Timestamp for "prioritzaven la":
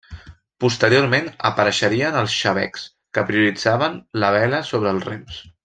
3.29-4.33